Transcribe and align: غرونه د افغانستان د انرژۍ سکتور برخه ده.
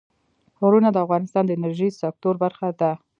غرونه 0.59 0.89
د 0.91 0.97
افغانستان 1.05 1.43
د 1.45 1.51
انرژۍ 1.57 1.89
سکتور 2.01 2.35
برخه 2.43 2.67
ده. 2.81 2.91